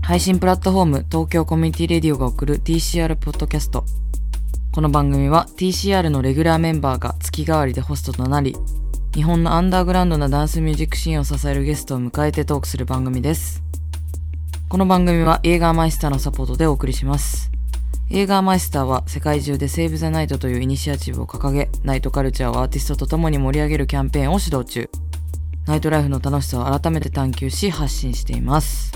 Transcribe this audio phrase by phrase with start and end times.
[0.00, 3.84] 配信プラットフォーム東京コミュニティレディオが送る TCR ポッドキャスト。
[4.72, 8.56] この番組は TCR のレギュラーメンバーが月替わりでホストとなり、
[9.14, 13.62] 日本のアンダーグラウンドなダンスミュージックシーンを支えるゲストを迎えてトークする番組です。
[14.70, 17.53] この番組は映画マイスターのサポートでお送りします。
[18.10, 24.90] 映画マイスターは世界中でセーブ・ザ・ナイトというイニシアチブを掲げ、ナイトカルチャーをアーティストと共に盛り上げるキャンペーンを指導中。
[25.66, 28.92] ナイトライフの楽しさを改めて探求し発信しています。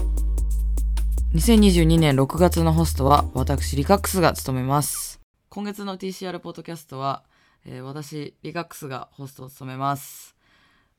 [1.34, 5.20] 2022年6月のホストは私 Licaxxx が務めます。
[5.48, 7.24] 今月の TCR ポッドキャストは、
[7.64, 10.36] えー私 Licaxxx がホストを務めます。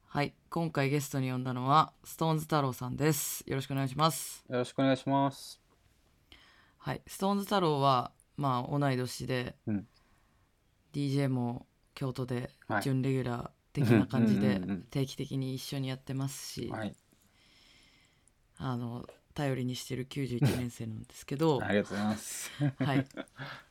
[0.08, 3.44] はい、今回ゲストに呼んだのはストーンズ太郎さんです。
[3.45, 4.44] よろしくお願いします。
[4.50, 5.59] よろしくお願いします。
[6.79, 9.88] はい、ストーンズ太郎はまあ同い年で、うん。
[10.94, 12.81] DJ も京都ではい。
[12.81, 14.81] 準レギュラー的な感じでうんうんうんうん。
[14.89, 16.95] 定期的に一緒にやってますし、はい、
[18.58, 19.05] あの
[19.36, 22.52] 頼りにしてる91年生なんですけど、 ありがとうございます。
[22.80, 23.05] はい。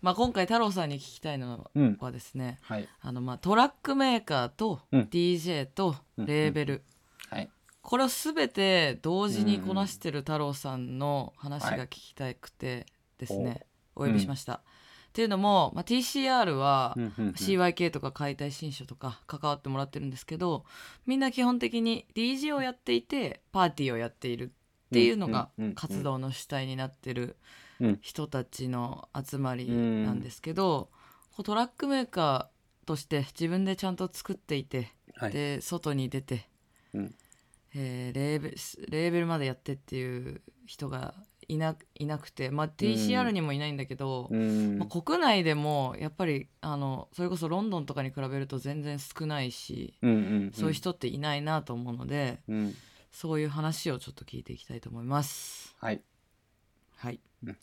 [0.01, 5.01] まあ今回太郎さんに聞きたいのうん、はですね、はい、あのまあトラックメーカーとうん。
[5.03, 6.85] DJ とレーベル、
[7.31, 7.51] はい、
[7.81, 11.79] これを全て同時にこなしてる太郎さんの話はい。
[11.79, 12.87] が聞きたくて
[13.19, 14.05] ですね、お。
[14.05, 14.55] 呼びしました。
[14.55, 17.33] っていうのも、まあ、TCR はうんうんうん。
[17.33, 20.65] CYK とか解体新書とか関わってもらってるんですけど
[21.07, 24.49] みんな基本的に DJ をやっていてパーティーをやっているっ
[24.93, 27.37] ていうのがうんうんうん活動の主体になってる
[27.81, 27.99] うん。
[28.03, 30.91] 人たちの集まりなんですけど、
[31.31, 36.49] こうトラックメーカーとして自分でちゃんと作っていて、はい、で外に出て、
[36.93, 37.15] うん。
[37.75, 38.57] えーレーベル
[38.91, 41.15] レーベルまでやってっていう人が
[41.49, 44.79] いないなくて、まあ、TCR にもいないんだけど、うん。
[44.79, 50.15] まあ、国内でもやっぱりあのそれこそロンドンとかに比べると全然少ないし、うんう
[50.51, 52.75] ん、そういう人っていないなと思うのでうん、
[53.11, 55.75] そういう話をちょっと聞いていきたいと思います。
[55.81, 56.03] はい、
[56.97, 57.57] はい、うん。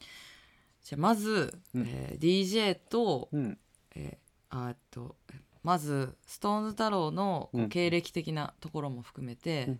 [0.84, 1.88] じゃあまず、うん。
[1.88, 3.58] えー DJ と,、うん、
[3.96, 5.18] えーあと
[5.66, 7.70] まず SixTONES 太郎のこううん。
[7.70, 9.80] 経歴的なところも含めて、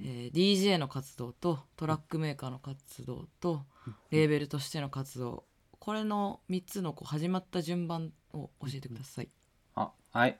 [0.00, 3.62] えー DJ の活動とトラックメーカーの活動と
[4.10, 5.44] レーベルとしての活動
[5.78, 9.28] これの3つのこう始まった順番を教えてください。
[9.74, 10.38] あ、はい。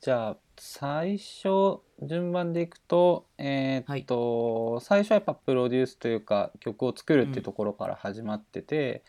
[0.00, 9.02] じゃあ最初順番でいくと、えーっと、最初はやっぱプロデュースというか曲を作るっていうところから始まってて、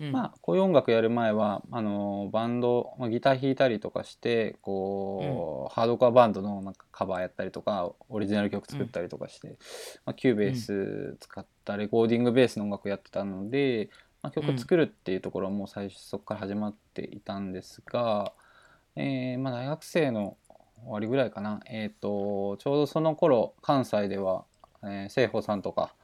[0.00, 0.12] うん。
[0.12, 9.56] まあこういう音楽やる前はあのバンド、まあ、ギター弾いたりとかしてこう、ハードコアバンドのなんかカバーやったりとかオリジナル曲作ったりとかして、
[10.04, 13.90] まあ、キューベース使ったレコーディングベースの音楽やってたので、
[14.22, 18.32] まあ、曲作るっていうところも最初そこから始まっていたんですが、
[18.96, 20.36] えーまあ、大学生の
[20.82, 24.44] 終わりぐらいかな、えー、とちょうどその頃関西では、
[24.82, 25.94] えー、聖宝さんとか、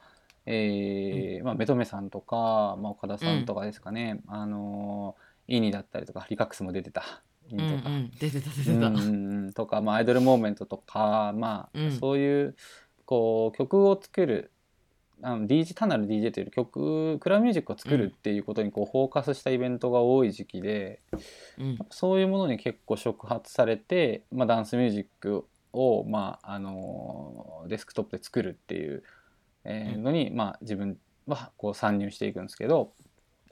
[0.45, 7.01] えーまあ、 Metome さんとか、まあ、オカダダさんとかですかね、あのー INNIT だったりとか Licaxxx も出てた。
[7.49, 7.89] とか。
[7.89, 9.53] ん、出てた出てた。
[9.53, 11.91] とか、まあ、 Idle Moments とか、まあうん。
[11.91, 12.55] そういう
[13.05, 14.51] こう曲を作る
[15.21, 21.01] あの DJ 単なる DJ という曲クラブミュージックを作るっていうことにこうフォーカスしたイベントが多い時期で、
[21.57, 21.79] うん。
[21.89, 29.03] そういうものに結構触発されて、まあ、ダンスミュージックを、まあ、あのデスクトップで作るっていう、
[29.65, 30.97] えーうんのに、まあ、自分
[31.27, 32.93] はこう参入していくんですけど、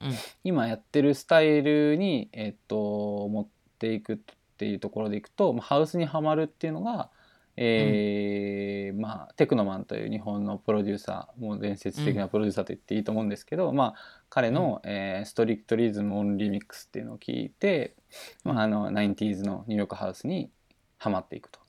[0.02, 0.12] うん。
[0.44, 3.48] 今やってるスタイルに、えっと持っ
[3.80, 4.18] ていくっ
[4.58, 7.10] ていうところでいくと、まあ、ハウスにはまるっていうのが、
[7.58, 17.96] えーまあ、テクノマンという日本のプロデューサーもう伝説的なプロデューサーと言っていいと思うんですけど、まあ、彼の、えーストリクトリズムオンリミックスっていうのを聞いて、
[18.44, 20.50] まあ、あの 90s のニューヨークハウスに
[20.98, 21.61] はまっていくと。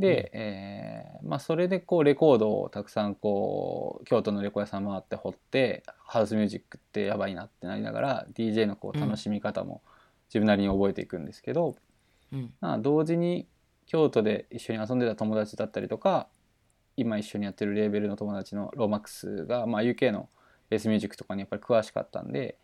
[0.00, 9.82] で、えーまあ、それでこうレコードをたくさんこう京都のレコ屋さん回って掘ってハウスミュージックってやばいなってなりながら DJ のこう楽しみ方も
[10.28, 11.76] 自分なりに覚えていくんですけど、
[12.32, 12.52] うん。
[12.60, 13.46] まあ、同時に
[13.86, 16.28] 京都で一緒に遊んでた友達だったりとか
[16.96, 20.28] 今一緒にやってるレーベルの友達のローマックスが、まあ、UK の
[20.68, 22.56] ベースミュージックとかにやっぱり詳しかったんで、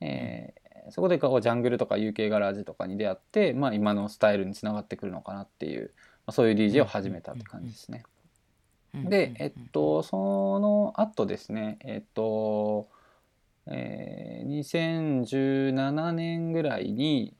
[0.00, 8.04] えーそこでこうジャングルとか UK ガラージとかに出会って、まあ、今のスタイルにつながってくるのかなっていう、まあ、そういう DJ を始めたって感じですね。
[8.94, 9.08] うん。
[9.08, 12.88] で、えっと、その後ですね、えっと、
[13.66, 17.34] えー2017年ぐらいに、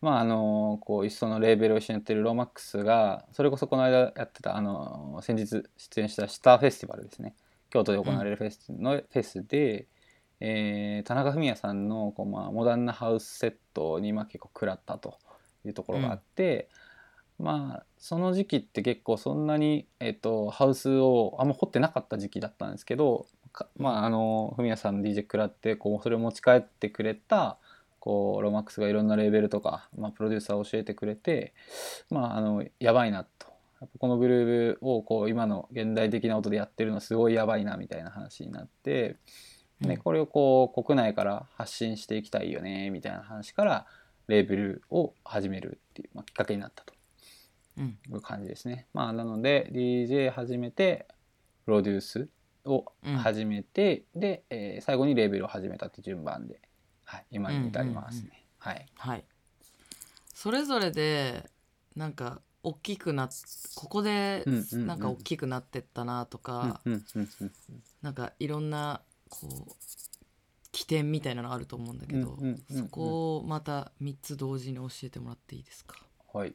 [0.00, 7.34] まあ、あの、こう、一緒のレーベルを一緒にやってるローマックスが、それこそこの間やってた、あの、先日出演したスターフェスティバルですね。
[7.70, 9.86] 京都で行われるフェスの、フェスで、
[10.40, 15.18] えー田中文也さんのこう、まあ、モダンなハウスセットにまあ結構食らったと
[15.64, 16.68] いうところがあって、
[17.38, 27.58] まあその時期って結構そんなに、えっとハウスをあんま掘ってなかった時期だったんですけどかまああのフミヤさんの DJ 食らってこうそれを持ち帰ってくれた
[28.00, 31.54] こうロマックスがいろんなレーベルとか、まあ、プロデューサーを教えてくれて
[32.10, 33.48] まああのやばいなと。
[34.00, 39.18] このグルーブをこう今の現代的な音でやってるのすごいやばいなみたいな話になって
[39.80, 43.86] でこれをこう国内から発信していきたいよねみたいな話から
[44.26, 46.92] レーベルを始めるっていう、まあ、きっかけになったと。
[46.92, 46.97] うん
[47.78, 48.86] いう感じですね。
[48.92, 51.06] まあ、なので DJ 始めて
[51.64, 52.28] プロデュース
[52.64, 52.84] を
[53.22, 56.60] 始めて、で、えー最後にレーベルを始めたって順番で、
[57.04, 58.44] はい、今に至りますね。
[58.58, 59.24] はい、はい。
[60.34, 61.50] それぞれで
[61.96, 63.30] なんか大きくなっ
[63.74, 64.86] ここでうんうんうん。
[64.86, 67.52] なんか大きくなってったなとか、うんうんうんうん。
[68.02, 69.72] なんかいろんなこう
[70.72, 72.84] 起点みたいなのあると思うんだけど、うんうんうんうん。
[72.84, 75.96] そこをまた3つ同時に教えてもらっていいですか？
[76.32, 76.54] はい。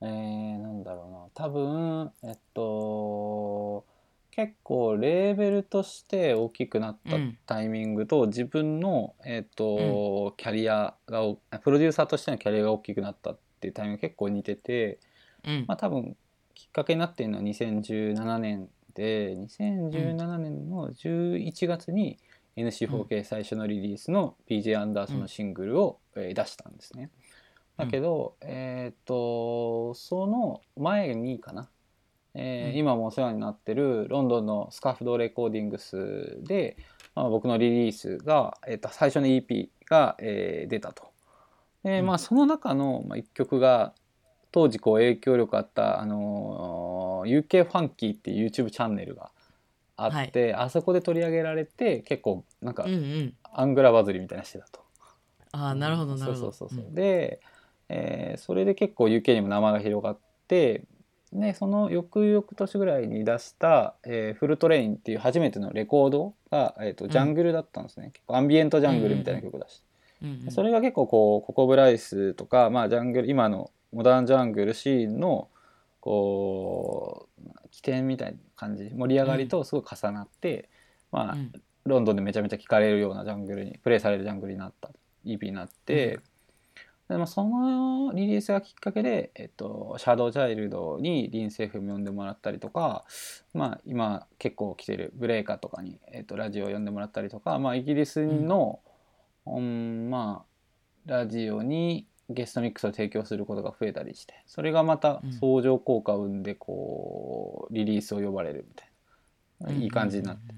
[0.00, 1.18] えー、なんだろうな。
[1.34, 3.84] 多分えっと
[4.30, 7.38] 結構レーベルとして大きくなったうん。
[7.44, 15.00] タイミングと、自分の、えっとキャリアがおプロデューサーとしてのキャリアが大きくなったっていうタイミング結構似てて、
[15.44, 15.64] うん。
[15.66, 16.16] まあ、多分
[16.54, 22.18] きっかけになっているのは2017年で2017年の11月に
[22.56, 27.10] NC4K 最初のリリースの PJ アンダーソンのシングルを、えー出したんですね。
[27.78, 31.70] だけど、えっ、とその前にかな、
[32.34, 32.76] えーうん。
[32.76, 36.76] 今もお世話になってるロンドンのスカフドレコーディングスで、
[37.14, 41.04] まあ、僕のリリースが、えー、と最初の EP が、えー出たと。
[41.84, 42.06] でうん。
[42.06, 43.94] まあ、その中の、まあ、1曲が
[44.50, 49.30] 当時こう影響力あった、あのー UK ファンキーっていう YouTube チャンネルが
[49.96, 53.34] あって、あそこで取り上げられて結構なんかうんうん。
[53.52, 54.80] アングラバズりみたいなしてたと。
[55.52, 56.44] ああなるほどなるほど。
[56.46, 56.94] そうそうそうそう、うん。
[56.94, 57.40] で、
[57.88, 60.84] えーそれで結構 UK にも名前が広がって
[61.32, 69.82] でその翌々年ぐらいに出した、えーフルトレイン」っていう初めてのレコードが、えー、とジャングルだったんですね、結構アンビエントジャングルみたいな曲だし、
[70.22, 75.48] うんうんそれが結構こうココブライスとか、まあ、ジャングル今のモダンジャングルシーンの
[76.00, 80.68] こう起点みたいな感じ盛り上がりとすごい重なって、
[81.12, 81.52] まあ、うん。
[81.88, 84.90] ロンドンでめちゃめちゃ聴かれるようなジャングルにプレイされるジャングルになった
[85.24, 86.20] EP になって、
[87.08, 93.06] でまあ、そのリリースがきっかけで、えっと、シャドウチャイルドにリンセーフも呼んでもらったりとか、
[93.54, 98.80] まあ、今結構来てるブレイカーとかに、えっと、ラジオを呼んでもらったりとか、まあ、イギリスの、
[99.46, 100.10] うん。
[100.10, 100.44] ま
[101.06, 105.32] あ、ラジオにゲストミックスを提供することが増えたりしてそれがまたうん。
[105.32, 110.54] 相乗効果を生んでこうリリースを呼ばれるみたいな、いい感じになって。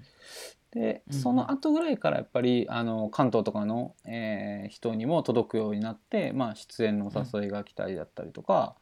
[0.72, 8.76] でうんその後ぐらいからやっぱりあの関東とかの、えー人にも届くようになって、まあ、出演のお誘いが来たりだったりとか、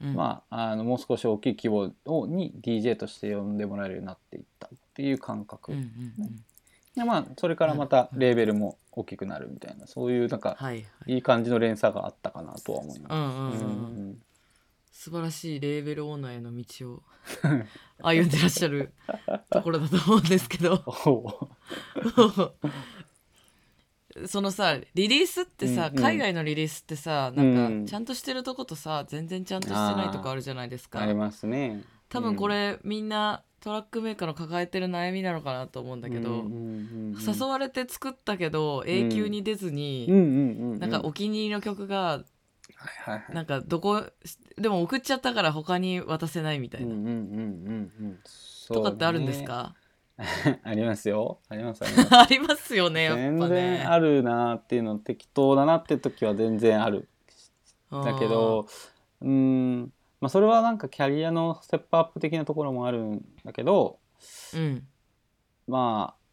[0.00, 0.14] うん。
[0.14, 6.44] まあ、あのもう少し大きい規模をに DJ として呼んでもらえるようになっていったっていう感覚、うんうんうん
[6.94, 10.56] でまあ、それからまたレーベルも大きくなるみたいなそういうなんか
[11.06, 11.22] いい。
[11.22, 14.33] 感じの連鎖があったかなとは思います。
[14.96, 17.02] 素晴らしいレーベルオーナーへの道を
[18.00, 18.94] 歩んでらっしゃる
[19.50, 20.84] ところだと思うんですけど。
[21.06, 21.50] お
[24.26, 26.02] そのさリリースってさ、うんうん。
[26.02, 27.84] 海外のリリースってさなんうん。
[27.84, 31.00] かちゃんとしてるとことさ全然ちゃんとしてないとこあるじゃないですか。
[31.00, 31.82] ありますね。
[32.08, 37.34] 多分これ、みんなトラックメーカーの抱えてる悩みなのかなと思うんだけど、うんうんうんうん。
[37.34, 40.78] 誘われて作ったけど永久に出ずに、うんうんうんうん。
[40.78, 42.22] なんかお気に入りの曲が
[42.76, 43.34] はいはいはい。
[43.34, 44.02] なんかどこ
[44.58, 48.18] でも送っちゃったから他に渡せないみたいな、うんうんうんうんうん。
[48.68, 49.74] とかってあるんですか、
[50.16, 51.40] ね ありますよ。
[51.48, 52.14] ありますあります。
[52.16, 53.78] ありますよねやっ全ぱね。
[53.78, 57.08] 然あるなっていうの適当だなって時は全然ある。
[57.90, 58.68] だけど
[59.20, 59.28] うー。
[59.28, 59.92] ん。
[60.20, 63.98] まあそれはなんかキャリアのステップアップ的なところもあるんだけど
[64.54, 64.86] うん。
[65.66, 66.24] まあ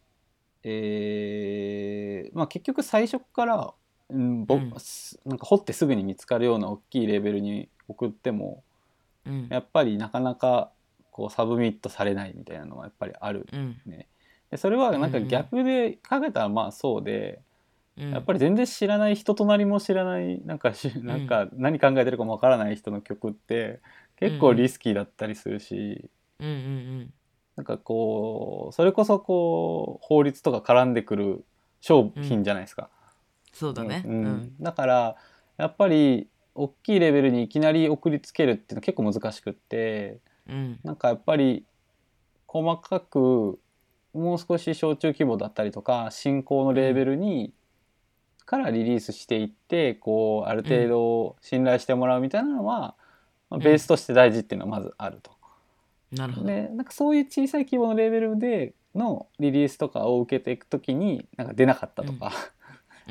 [0.64, 3.72] えーまあ結局最初から、うん
[4.12, 4.74] ぼうん。
[4.78, 8.64] すなんか掘ってすぐに見つかるような大きいレーベルに送っても
[9.26, 9.48] うん。
[9.50, 10.72] やっぱりなかなか
[11.12, 13.82] こうサブミットされないみたいなのはやっぱりあるうん。
[13.86, 14.08] ね。
[14.50, 17.42] でそれはなんかうんうん逆でかけたらまあそうで、
[17.98, 18.12] うん。
[18.12, 23.80] やっぱり全然知らない人となりも知らないなんかしなんか何考えてるかもわからない人の曲って
[24.18, 27.14] 結構リスキーだったりするし、うんうん。
[27.56, 31.46] なんかこうそれこそこう法律とか絡んでくる
[31.80, 32.90] 商品じゃないですか。
[33.54, 34.04] そうだね。
[34.06, 34.26] ううん。
[34.26, 34.56] ん。
[34.60, 35.16] だから
[35.58, 40.20] やっぱり大きいレベルにいきなり送りつけるっていうのは結構難しくって。
[40.50, 40.80] うん。
[40.84, 41.66] なんかやっぱり
[42.48, 43.60] 細かく
[44.14, 47.54] もう少し小中規模だったりとか進行のレーベルに、
[48.46, 52.96] からリリースしていってこうある程度信頼してもらうみたいなのは、
[53.50, 55.32] まあ、ベースとして大事っていうのはまずあると。
[56.12, 56.48] なるほど。
[56.48, 62.61] でなんかそういう小さい規模のレーベルでのリリースとかを受けていくときになんか出なかったとか、うん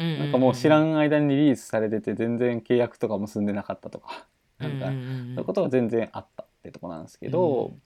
[0.01, 4.27] なんかもう知らんん間にリリースされてて全然契約とかも済んでなかったとか。
[4.59, 7.83] なんかそういうことが全然あったってとこなんですけど、うん。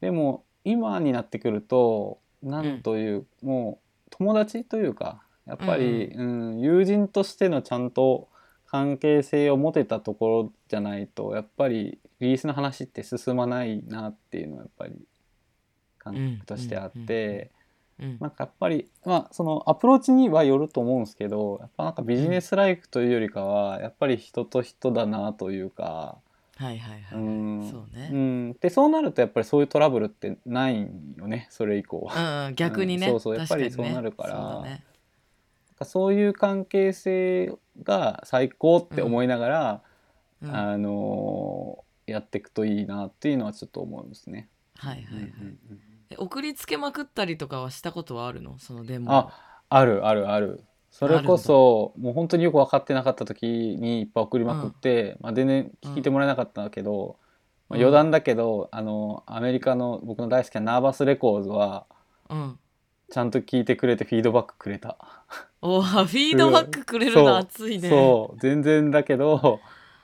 [0.00, 8.28] でも今になってくるとなんという、もう友達というかやっぱり、うん友人としてのちゃんと
[8.66, 14.94] 関係性を持てたところじゃないとやっぱりリリースの話って進まないなっていうのはやっぱり
[15.98, 17.50] 感覚としてあって。
[18.02, 18.18] うん。
[18.20, 26.18] なんかやっぱりまあそのアプローチにはよると思うんですけどやっぱなんかビジネスライフというよりかはやっぱり人と人だなというか、
[26.56, 27.18] はいはいはい。
[27.18, 27.70] うん。
[27.70, 28.08] そうね。
[28.08, 32.14] ん、でそうなるとやっぱりそういうトラブルってないんよねそれ以降は。
[32.14, 34.30] うんうん、逆にね、うんそうそうやっぱりそうなるから。
[34.30, 34.84] そうだね。
[35.84, 39.82] そういう関係性が最高って思いながら、
[40.42, 40.54] うん。
[40.54, 44.48] あのーやっていくといいなっていうのはちょっと思うんですね。
[44.76, 45.28] はいはいはい、うんうん
[45.70, 48.58] うんえ送りつけまくったりとかはしたことはあるの？
[48.58, 49.12] そのデモ。
[49.12, 49.30] あ
[49.68, 50.64] あるあるある。
[50.90, 57.16] それこそもう本当によく分かってなかった時にいっぱい送りまくって、まあ、全然聞いてもらえなかったけど、
[57.68, 61.86] まあ、うん余談だけど、あのアメリカの僕の大好きなナーバスレコーズは
[62.28, 62.58] うん。
[63.10, 64.96] ちゃんと聞いてくれてフィードバックくれた。
[65.60, 67.90] おーフィードバックくれるの熱いね。
[67.90, 69.60] そう全然だけど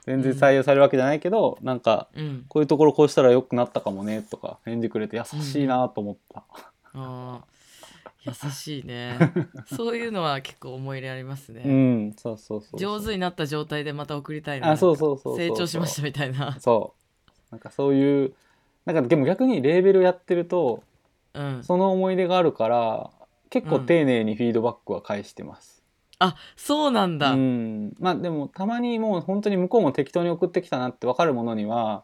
[0.09, 2.45] 全然採用されるわけじゃないけど、なんかうん。
[2.49, 6.43] こういうところこうしたら良くなったかもねとか返事くれて優しいなと思った。
[6.95, 7.49] あー
[8.45, 9.19] 優しいね。
[9.75, 12.79] そういうのは結構思い入れありますね、うん、そうそうそうそう。
[12.79, 14.71] 上手になった状態でまた送りたいな。
[14.71, 16.57] あ、そうそうそうそう成長しましたみたいな。
[16.59, 16.95] そ
[17.37, 17.41] う。
[17.51, 18.33] なんかそういう
[18.85, 20.83] なんかでも逆にレーベルやってると
[21.35, 21.63] うん。
[21.63, 23.11] その思い出があるから
[23.51, 25.78] 結構丁寧にフィードバックは返してます。
[26.19, 32.03] あそうなんだ、うん、まあでもたまにもう本当に向こうも適当に送ってきたなって分かるものには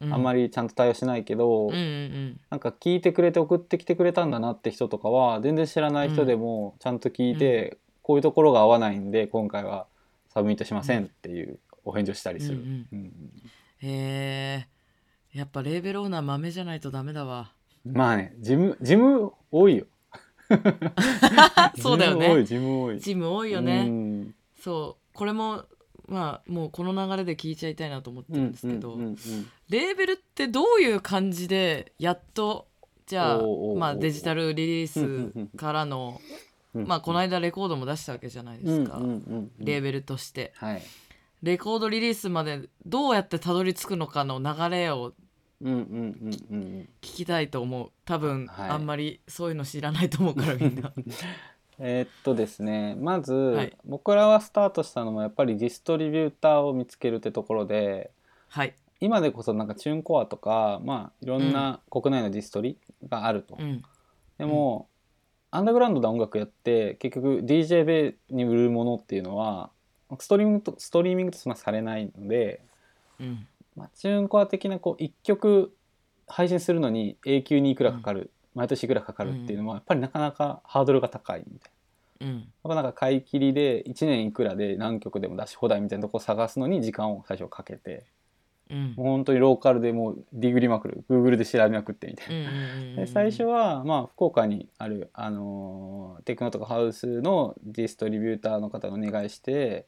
[0.00, 0.14] うん。
[0.14, 9.86] あんまりちゃんと対応しないけど、うんうんなんか聞いてくれて送ってきてくれたんだなって人とかは全然知らない人でもちゃんと聞いて、こういうところが合わないんで今回は
[10.32, 12.58] サブミットしませんっていうお返事をしたりする。
[12.58, 12.86] うんうん。
[12.92, 13.12] うん。
[13.82, 14.66] へ
[15.32, 17.52] えやっぱレーベルオーナーまめじゃないとダメだわ。
[17.84, 19.86] まあね事務事務多いよ。
[21.80, 22.28] そうだよね。
[22.44, 23.50] 事務多い事チーム多い。
[23.50, 24.34] いよね、うん。
[24.60, 25.16] そう。
[25.16, 25.64] これも
[26.08, 29.16] まあもうこの流れで聞いちゃいたいなと思ってるんですけど、うんうんうん
[29.68, 32.66] レーベルってどういう感じでやっと
[33.10, 33.40] じゃあ
[33.76, 36.20] まあ、デジタルリリースからの、
[36.74, 36.86] うん。
[36.86, 39.64] まあ、この間レコードも出したわけじゃないですか、うんうんうんうん。
[39.64, 40.52] レーベルとして。
[40.54, 40.82] はい。
[41.42, 45.12] レコードリリースまでどうやってたどり着くのかの流れを
[45.62, 47.90] うんうんうんうん聞きたいと思う。
[48.04, 48.70] 多分、はい。
[48.70, 50.92] あんまりそういうの知らないと思うからみんな。
[51.82, 53.76] えーっとですねまず、はい。
[53.84, 58.10] 僕らはスタートしたのもやっぱりディストリビューターを見つけるってところで
[58.48, 58.74] はい。
[59.00, 62.76] 今でこそなんかチューンコアとかまあいろんな国内のディストリ
[63.08, 63.82] があると、うん。
[64.38, 64.88] でも、
[65.50, 69.70] アンダーグラウンドな音楽やって結局 DJ ベに売るものっていうのは
[70.18, 72.62] ストリーミングとストリーミングとそんなされないので、
[73.20, 73.46] うん
[73.80, 75.74] まあ、チューンコア的なこう1曲
[76.26, 81.72] 配信するのに永久にいくらかかる、毎年いくらかかるっていうのはやっぱりなかなかハードルが高いみたい
[82.20, 82.26] な。
[82.26, 82.34] うん。
[82.40, 88.04] やっぱなんか買い切りで1年いくらで何曲でも出し放題みたいなとこを探すのに時間を最初かけて
[88.70, 88.94] うん。
[88.96, 92.50] もう本当にローカルでもうディグりまくる Google で調べまくってみたいな。
[92.50, 92.96] うんうんうん。
[92.96, 99.86] で最初は、まあ、福岡にある、あのーテクノとかハウスのディストリビューターの方にお願いして、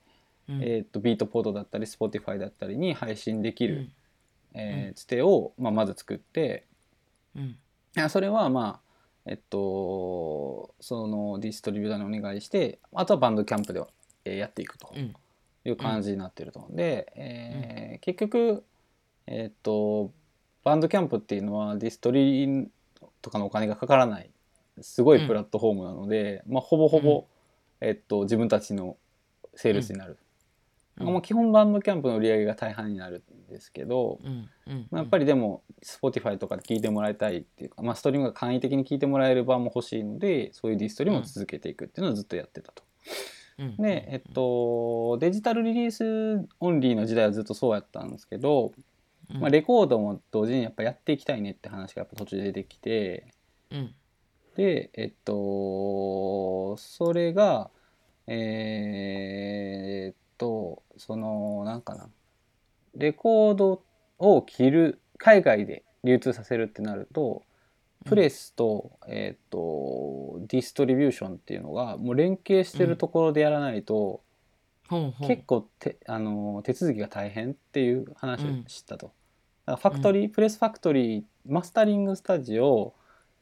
[0.49, 0.63] うん。
[0.63, 3.93] えー、とビートポートだったり Spotify だったりに配信できる、うん。
[4.55, 6.67] えーつてを、まあ、まず作って
[7.37, 7.57] うん。
[7.97, 13.83] あそれはまあえっとそのディストリビューターにお願いしてあとはバンドキャンプで
[14.25, 15.15] えーやっていくとうん。
[15.65, 16.67] いう感じになってると。
[16.71, 18.65] で、えー結局
[19.27, 20.11] えっと
[20.65, 22.69] バンドキャンプっていうのはディストリ
[23.21, 24.31] とかのお金がかからない
[24.81, 27.27] すごいプラットフォームなので、まあ、ほぼほぼ、
[27.81, 28.97] えっと、自分たちの
[29.55, 30.19] セールスになる、
[30.99, 31.13] うん。
[31.13, 34.49] まあ、基本バンドキャンプの売り上げが大半になるんですけど、うん。
[34.67, 34.87] うん。
[34.91, 42.83] まあ、やっぱりでも Spotify とかで聞いてもらいたいっていうか、まあ、ストリームが簡易的に聞いてもらえる場も欲しいのでそういうディストリも続けていくっていうのをずっとやってたと。
[43.59, 43.77] うん。
[43.77, 48.73] で、えっと、デジタルリリースオンリーの時代はずっとそうやったんですけど、
[49.31, 49.41] うん。
[49.41, 53.27] まあ、レコードも同時にやっぱやっていきたいねって話がやっぱ途中で出てきて
[53.71, 53.95] うん。
[54.57, 57.71] でえっとそれが
[58.27, 62.09] えーっとそのなんかな。
[62.95, 63.83] レコード
[64.19, 67.43] を切る海外で流通させるってなると
[68.05, 74.23] プレスと,、えーっとディストリビューションっていうのがもう連携してるところでやらないと、
[75.27, 79.12] 結構てあの手続きが大変っていう話をしたと。
[79.67, 82.95] らファクトリー、プレスファクトリーマスタリングスタジオ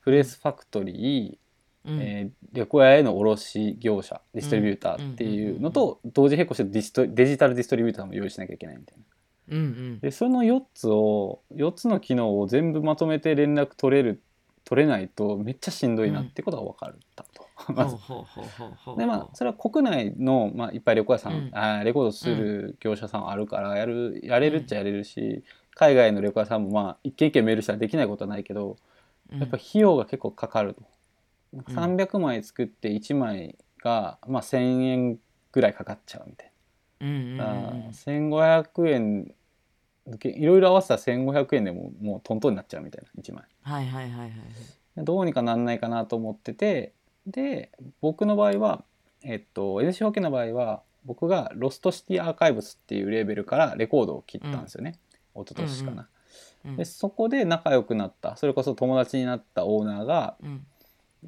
[0.02, 1.38] プレスファクトリー、
[1.84, 2.00] うん。
[2.00, 9.04] えーレコ屋への卸業者ディストリビューターっていうのと同時並行してディストデジタルディストリビューターも用意しなきゃいけないみたいな。
[9.50, 10.00] うんうん。
[10.00, 14.20] でその4つを4つの機能を全部まとめて連絡取れる
[14.64, 17.46] 取れないとめっちゃしんどいなってことが分かったと。
[17.68, 21.50] う ほうほうほうほうでまあそれは国内の、まあ、いっぱいレコード屋さん、うん。
[21.52, 25.44] あーレコード卸業者さんあるからやるやれるっちゃやれるし、
[25.74, 28.76] 海外のレコード屋さんもまあ一件一件メールしたらできないことはないけど
[29.32, 30.82] やっぱ費用が結構かかると。
[31.54, 35.18] 300枚作って1枚が、まあ、1,000円
[35.52, 36.52] ぐらいかかっちゃうみたい
[37.00, 37.44] うんうんうんな。
[37.44, 39.34] だから1,500円
[40.24, 43.44] いろいろ合わせたら1,500円でももうトントンになっちゃうみたいな1枚。
[43.62, 44.32] はいはいはいはい
[44.96, 46.92] どうにかなんないかなと思ってて
[47.26, 48.84] で僕の場合は
[49.22, 54.98] えっと NC4K の場合は僕がロストシティアーカイブスっていうレーベルからレコードを切ったんですよね、
[55.34, 56.08] 一昨年かな。
[56.64, 56.76] うん。
[56.76, 60.66] でそこで仲良くなったそれこそ友達になったオーナーがうん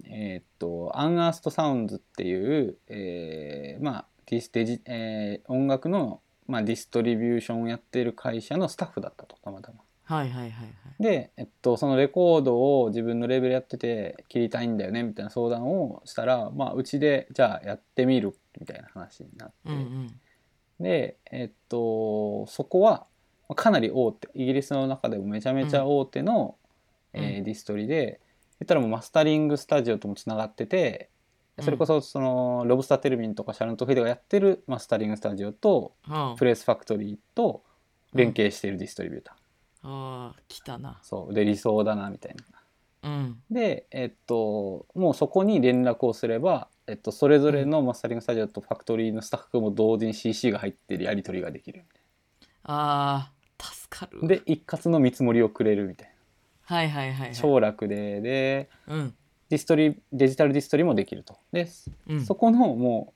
[0.04, 9.80] えーっとアンアーストサウンズっていう、えーまあディスデジ、えー音楽の、まあ、ディストリビューションをやってる会社のスタッフだったとたまたま。
[10.04, 10.64] はいはいはいは
[10.98, 11.02] い。
[11.02, 20.20] で、えっと、そのレコードを自分のレベルやってて切りたいんだよねみたいな相談をしたら、まあ、うちでじゃあやってみるみたいな話になって、うんうん。
[20.80, 23.06] で、えっと、そこは
[23.48, 24.28] まあかなり大手。
[24.34, 26.56] イギリスの中でもめちゃめちゃ大手の、
[27.14, 27.22] うん。
[27.22, 28.20] えーディストリで
[28.62, 31.10] 言ったらもうマスタリングスタジオともつながってて
[31.60, 37.62] それこそそのロブスター・テルビンとかシャロント・フィデがやってるマスタリングスタジオとはあプレスファクトリーと
[38.14, 39.34] 連携しているディストリビューター、
[39.82, 40.98] あー来たな。
[41.02, 41.34] そう。
[41.34, 42.36] で理想だなみたい
[43.02, 43.10] な。
[43.10, 43.42] うん。
[43.50, 51.84] で、えっと、もうそこに連絡をすれば、えっと、それぞれのマスタリングスタジオとファクトリーのスタッフも同時に CC が入ってるやり取りができる
[52.64, 56.11] あー助かるで一括の見積もりをくれるみたい
[56.64, 57.34] はいはいはいはない
[57.88, 59.14] ででうん。
[59.48, 61.36] ディストリデジタルディストリもできると。
[61.52, 61.68] で、
[62.08, 62.24] うん。
[62.24, 63.12] そこのも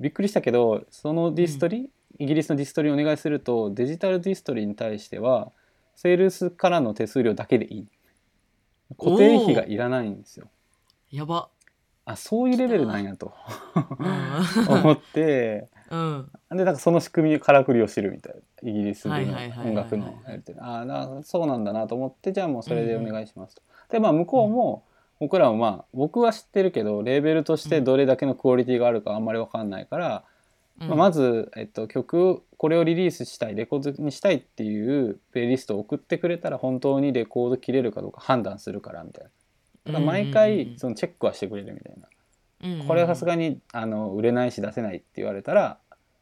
[0.00, 5.52] うびっくりしたけどそのディストリ、イギリスのディストリにお願いするとデジタルディストリに対しては
[5.96, 7.88] セールスからの手数料だけでいい。
[8.98, 10.48] 固定費がいらないんですよ。
[11.10, 11.48] やば。
[12.04, 13.32] あそういうレベルなんやと。
[13.76, 16.30] う 思ってんうん。
[16.50, 18.40] でなんかその仕組みからくりを知るみたいな。
[18.62, 23.62] イギリスでの音楽のやりてるああなそうなんだなと思ってじゃあもうそれでお願いしますと。
[23.90, 24.84] でまあ向こうも、
[25.18, 30.24] 僕らもまあ僕は知ってるけどレーベルとしてどれだけのクオリティがあるかあんまり分かんないから、
[30.80, 30.88] うん。
[30.88, 39.30] まあ、まず、えっと、曲これをリリースしたいレコードにしたいっていうプレイリストを送ってくれたら本当にレコード切れるかどうか判断するからみたいな。
[39.86, 42.06] だから毎回そのチェックはしてくれるみたいな。
[42.62, 42.86] うんうん。
[42.86, 45.78] これはさすがにあの売れないし出せないって言われたら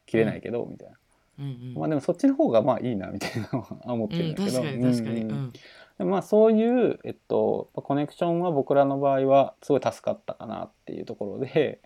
[0.06, 0.96] 切れないけど、みたいな。
[1.40, 1.74] うんうん。
[1.74, 5.20] まあでもそっちの方がまあいいなみたいなのは思ってうんるんだけど、確かに確かに。
[5.22, 5.30] うん。
[5.30, 5.52] うん
[5.98, 11.80] でもまあそういう、えっと、コネクションは僕らの場合はすごい助かったかなっていうところで、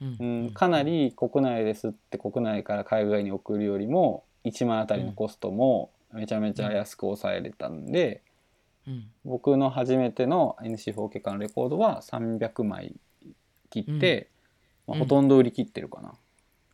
[0.00, 0.16] うん。
[0.20, 8.22] うん、かなり国内ですって国内から海外に送るよりも1枚あたりのコストもめちゃめちゃ安く抑えれたんで、
[8.86, 9.08] うん。
[9.24, 12.94] 僕の初めての NC4K 化のレコードは300枚
[13.70, 14.28] 切って、
[14.86, 16.14] まあ、ほとんど売り切ってるかな。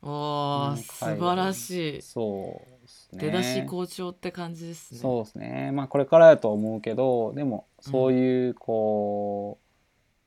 [0.02, 0.76] おーうん。
[0.76, 2.02] 素晴らしい。
[2.02, 3.18] そうですね。
[3.18, 5.00] 出だし好調って感じですね。
[5.00, 5.70] そうですね。
[5.72, 9.58] まあこれからやと思うけどでもそういうこ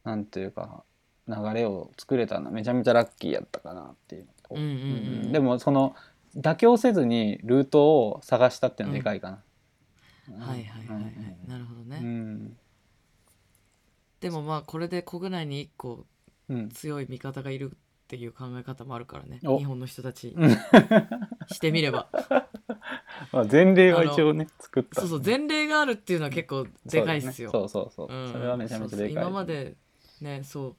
[0.06, 0.84] う、なんていうか
[1.28, 4.74] 流れを作れたのはめちゃめちゃラッキーやったかなっていうのと、うんうんう
[5.28, 5.32] ん。
[5.32, 5.96] でもその
[6.36, 9.38] 妥協せずにルートを探したっていうのはでかいかな。
[10.30, 11.04] うんはいはいはい。
[11.04, 11.14] はい
[11.48, 12.58] なるほどうねん。
[14.20, 16.06] でもまあこれで国内に一個うん
[16.74, 17.74] 強い味方がいるっ
[18.08, 19.42] ていう考え方もあるからね。
[19.46, 19.60] お。
[19.60, 20.34] 日本の人たち。
[20.36, 20.58] うん。
[21.52, 22.10] してみれば。
[23.32, 25.02] まあ前例は一応ね作った。
[25.02, 27.52] そうそう前例があるっていうのは結構でかいっすよ。
[27.52, 28.32] そうそうそうそう、うん。
[28.32, 29.78] それはめちゃめちゃでかい今まで
[30.22, 30.76] ねそう。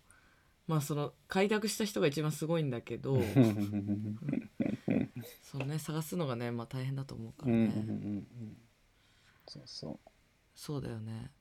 [0.66, 3.20] まあその開拓した人が一番すごいんだけど
[5.42, 7.76] そのね探すのがねまあ大変だと思うからね、うんうんうんう
[8.44, 8.56] ん。
[9.48, 9.98] そうそう。
[10.54, 11.32] そうだよね。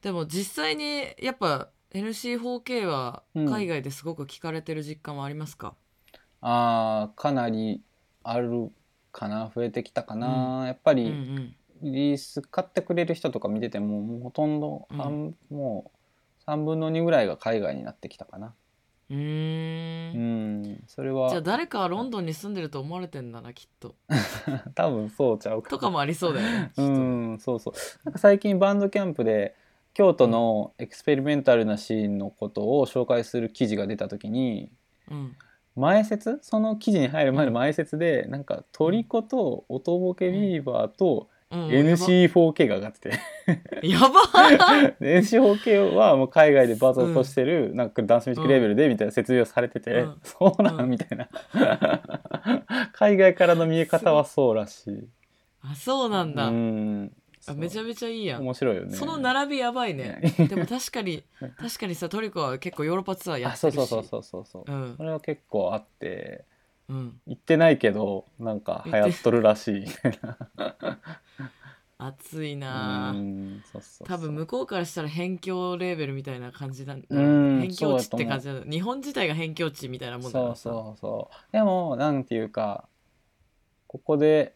[0.00, 3.54] でも実際にやっぱ NC4K はうん。
[3.54, 5.76] 海外ですごく聞かれてる実感はありますか、
[6.40, 7.82] あーかなり
[8.22, 8.70] ある
[9.12, 9.50] かな。
[9.54, 11.54] 増えてきたかな、やっぱうん、うりん。
[11.82, 15.18] リリース買ってくれる人とか見ててももうほとんどうん。
[15.24, 15.92] 半、も
[16.40, 18.54] う3分の2ぐらいが海外になってきたかな。
[19.10, 19.16] うー
[20.12, 20.18] うん。
[20.18, 21.30] んそれは。
[21.30, 23.96] じゃあ誰かはロンドンに住んでると思われてんだなきっと。
[24.74, 27.08] 多分そうちゃうかとかもありそうだよねうと。
[27.34, 27.74] んそうそう。
[28.04, 29.56] なんか最近バンドキャンプで
[29.98, 34.70] 京都のエクスペリメンタルなシーンのことを紹介する記事が出た時に
[35.10, 35.36] うん。
[35.74, 36.38] 前説？
[36.42, 43.88] その記事に入る前の前説でなんかトリコと音ボケビーバーとうん、NC4K が上がってて。
[43.88, 44.10] やば。
[45.00, 50.20] で NC4K はもう海外でバズとしてる、なんかダンスミュージックレベルでみたいな説明をされてて、うん。
[50.22, 51.30] そうなん、うんみたいな。
[52.92, 55.08] 海外からの見え方はそうらしい。
[55.62, 57.12] あそうなんだ、うん
[57.48, 58.42] あめちゃめちゃいいやん。
[58.42, 58.96] 面白いよね。
[58.96, 60.20] その並びやばいね。
[60.36, 61.22] でも確かに
[61.58, 63.76] 確かにさトリコは結構ヨーロッパツアーやあってるし。
[63.76, 64.94] そうそうそうそうそうそう、うん。
[64.96, 66.44] それは結構あって
[66.88, 67.20] うん。
[67.26, 69.80] 行ってないけどなんか流行っとるらしい。
[69.86, 70.38] みたいな
[72.00, 74.08] 熱いなあうんそうそうそう。
[74.08, 78.60] 多分向こうからしたら辺境レーベルみたいな感じなんだうん辺境地って感じだ。
[78.60, 81.52] 日本自体が辺境地みたいなもんだかそうそうそう。
[81.52, 82.88] でもなんていうか
[83.88, 84.54] ここで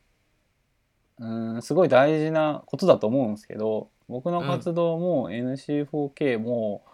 [1.18, 6.84] うんすごい大事なことだと思うんですけど僕の活動も NC4K も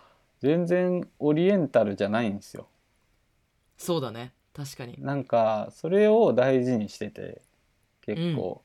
[0.41, 2.69] 全然オリエンタルじゃないんですよ。
[3.77, 4.33] そうだね。
[4.55, 4.97] 確かに。
[5.01, 7.43] なんかそれを大事にしてて
[8.03, 8.63] 結構、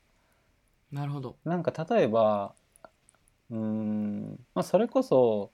[0.91, 1.35] なるほど。
[1.45, 2.53] なんか例えば
[3.49, 5.51] うーん、まあ、それこそ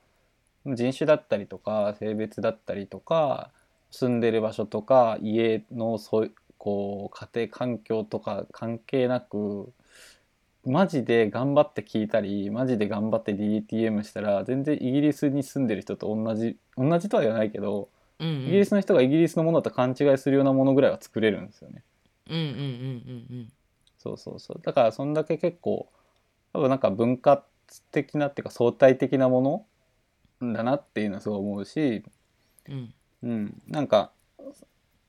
[0.65, 3.51] 人種だったりとか性別だったりとか
[3.91, 9.71] 住んでる場所とか家のそういこう家庭環境とか関係なく
[10.65, 18.35] マジで頑張って聞いたりマジで頑張って DTM したら全然イギリスに住んでる人と同じ同じとは言わないけどうんうん。
[18.43, 21.83] イギリスの人がイギリスのものと勘違いするようなものぐらいは作れるんですよね。
[22.29, 22.53] うんうんうん
[23.31, 23.51] うん
[23.97, 24.61] そうそうそう。
[24.63, 25.89] だからそんだけ結構
[26.53, 27.43] 多分なんか文化
[27.91, 29.65] 的なっていうか相対的なも
[30.41, 32.03] のだなっていうのはすごい思うし、
[32.67, 32.93] うん。
[33.21, 34.11] うん、なんか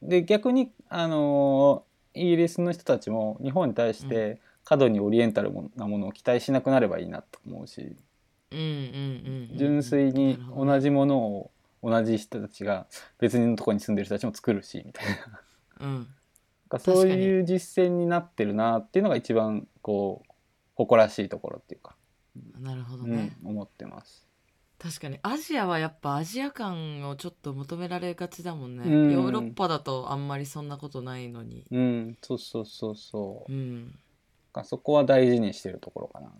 [0.02, 1.84] で逆にあの
[2.14, 7.96] イギリスの人たちも日本に対して過度にオリエンタルなものを期待しなくなればいいなと思うし
[8.52, 11.50] 純粋に同じものを
[11.82, 12.86] 同じ人たちが
[13.18, 15.06] 別のとこに住んでる人たちも作るしみたい
[15.80, 15.86] な。
[15.86, 16.06] うん。
[16.68, 20.32] かそういう実践になってるなっていうのが一番こう
[20.76, 21.96] 誇らしいところっていうか、
[22.60, 24.28] なるほどうね、ん、思ってます。
[24.78, 25.18] 確かに。
[25.22, 29.12] アジアはやっぱアジア感をちょっと求められがちだもんね、うん。
[29.12, 31.66] ヨーロッパだとあんまりそんなことないのに。
[31.72, 33.52] うん、そうそうそうそう。
[33.52, 33.98] うん
[34.64, 36.32] そこは大事にしてるところかな。